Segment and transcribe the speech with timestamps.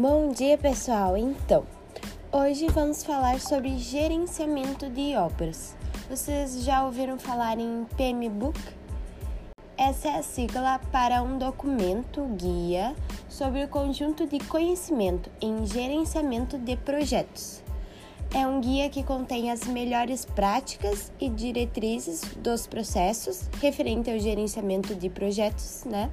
[0.00, 1.14] Bom dia, pessoal.
[1.14, 1.62] Então,
[2.32, 5.76] hoje vamos falar sobre gerenciamento de obras.
[6.08, 8.58] Vocês já ouviram falar em PMBOK?
[9.76, 12.96] Essa é a sigla para um documento guia
[13.28, 17.62] sobre o conjunto de conhecimento em gerenciamento de projetos.
[18.34, 24.94] É um guia que contém as melhores práticas e diretrizes dos processos referente ao gerenciamento
[24.94, 26.10] de projetos, né?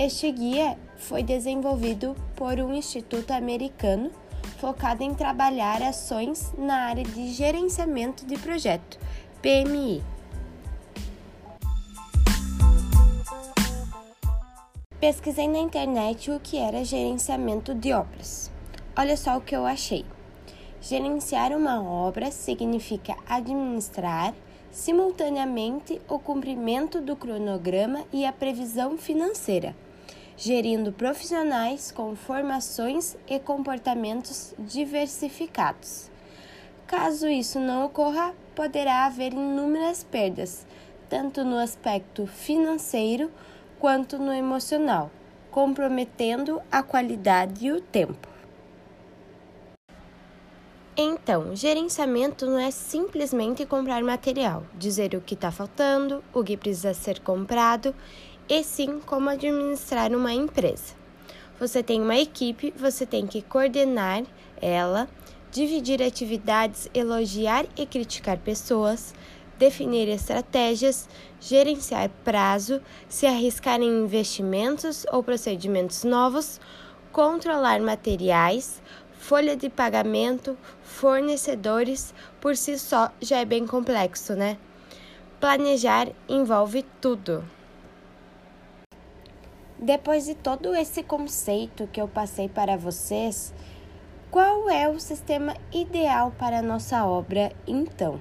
[0.00, 4.12] Este guia foi desenvolvido por um instituto americano
[4.58, 8.96] focado em trabalhar ações na área de gerenciamento de projeto,
[9.42, 10.00] PMI.
[15.00, 18.52] Pesquisei na internet o que era gerenciamento de obras.
[18.96, 20.06] Olha só o que eu achei.
[20.80, 24.32] Gerenciar uma obra significa administrar
[24.70, 29.74] simultaneamente o cumprimento do cronograma e a previsão financeira
[30.38, 36.08] gerindo profissionais com formações e comportamentos diversificados.
[36.86, 40.64] Caso isso não ocorra, poderá haver inúmeras perdas,
[41.08, 43.32] tanto no aspecto financeiro
[43.80, 45.10] quanto no emocional,
[45.50, 48.28] comprometendo a qualidade e o tempo.
[50.96, 56.94] Então, gerenciamento não é simplesmente comprar material, dizer o que está faltando, o que precisa
[56.94, 57.94] ser comprado
[58.48, 60.94] e sim como administrar uma empresa.
[61.60, 64.22] Você tem uma equipe, você tem que coordenar
[64.60, 65.08] ela,
[65.50, 69.14] dividir atividades, elogiar e criticar pessoas,
[69.58, 71.08] definir estratégias,
[71.40, 76.60] gerenciar prazo, se arriscar em investimentos ou procedimentos novos,
[77.10, 78.80] controlar materiais,
[79.18, 84.56] folha de pagamento, fornecedores, por si só já é bem complexo, né?
[85.40, 87.44] Planejar envolve tudo.
[89.80, 93.54] Depois de todo esse conceito que eu passei para vocês,
[94.28, 98.20] qual é o sistema ideal para nossa obra então?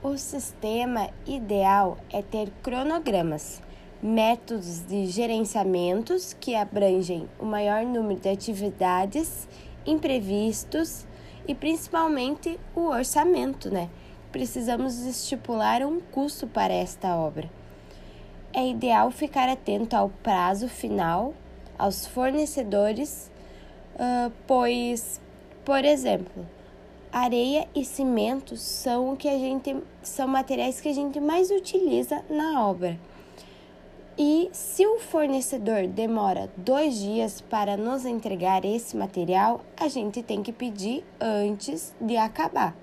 [0.00, 3.60] O sistema ideal é ter cronogramas,
[4.00, 9.48] métodos de gerenciamentos que abrangem o maior número de atividades,
[9.84, 11.04] imprevistos
[11.48, 13.90] e principalmente o orçamento, né?
[14.30, 17.50] Precisamos estipular um custo para esta obra
[18.58, 21.32] é ideal ficar atento ao prazo final,
[21.78, 23.30] aos fornecedores,
[23.94, 25.20] uh, pois,
[25.64, 26.44] por exemplo,
[27.12, 32.24] areia e cimento são o que a gente são materiais que a gente mais utiliza
[32.28, 32.98] na obra.
[34.18, 40.42] E se o fornecedor demora dois dias para nos entregar esse material, a gente tem
[40.42, 42.74] que pedir antes de acabar.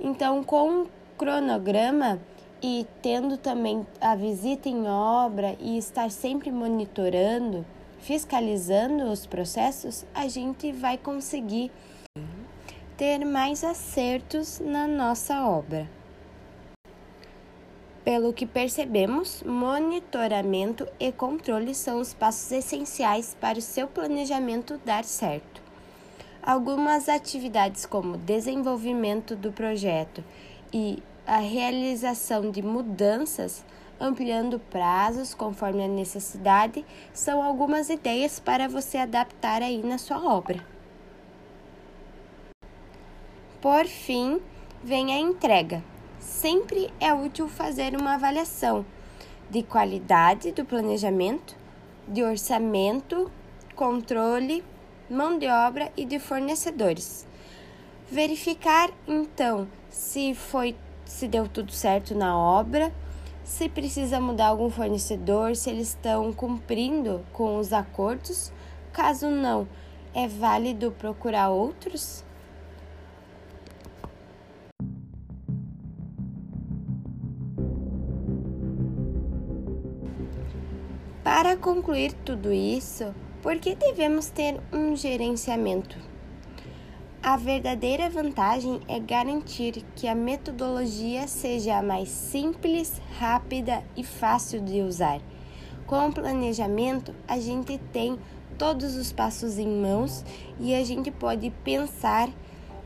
[0.00, 0.86] Então, com um
[1.16, 2.18] cronograma,
[2.62, 7.64] e tendo também a visita em obra e estar sempre monitorando,
[8.00, 11.70] fiscalizando os processos, a gente vai conseguir
[12.96, 15.88] ter mais acertos na nossa obra.
[18.04, 25.04] Pelo que percebemos, monitoramento e controle são os passos essenciais para o seu planejamento dar
[25.04, 25.62] certo.
[26.42, 30.24] Algumas atividades, como desenvolvimento do projeto
[30.72, 33.64] e a realização de mudanças,
[34.00, 40.66] ampliando prazos conforme a necessidade, são algumas ideias para você adaptar aí na sua obra.
[43.60, 44.40] Por fim,
[44.82, 45.84] vem a entrega.
[46.18, 48.84] Sempre é útil fazer uma avaliação
[49.48, 51.56] de qualidade do planejamento,
[52.08, 53.30] de orçamento,
[53.76, 54.64] controle,
[55.08, 57.24] mão de obra e de fornecedores.
[58.10, 60.74] Verificar então se foi
[61.10, 62.92] se deu tudo certo na obra,
[63.42, 68.52] se precisa mudar algum fornecedor, se eles estão cumprindo com os acordos.
[68.92, 69.66] Caso não,
[70.14, 72.24] é válido procurar outros?
[81.24, 83.12] Para concluir tudo isso,
[83.42, 85.98] por que devemos ter um gerenciamento?
[87.22, 94.62] A verdadeira vantagem é garantir que a metodologia seja a mais simples, rápida e fácil
[94.62, 95.20] de usar.
[95.86, 98.18] Com o planejamento, a gente tem
[98.56, 100.24] todos os passos em mãos
[100.58, 102.30] e a gente pode pensar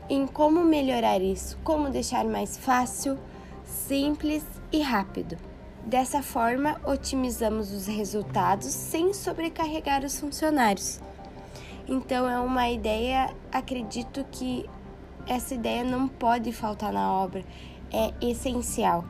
[0.09, 3.17] em como melhorar isso, como deixar mais fácil,
[3.63, 5.37] simples e rápido.
[5.85, 10.99] Dessa forma, otimizamos os resultados sem sobrecarregar os funcionários.
[11.87, 14.67] Então é uma ideia, acredito que
[15.27, 17.43] essa ideia não pode faltar na obra,
[17.91, 19.05] é essencial.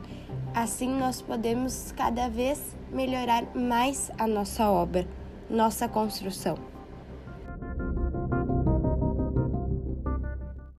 [0.54, 5.06] Assim nós podemos cada vez melhorar mais a nossa obra,
[5.48, 6.75] nossa construção.